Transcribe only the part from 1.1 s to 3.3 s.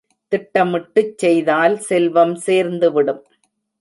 செய்தால் செல்வம் சேர்ந்துவிடும்.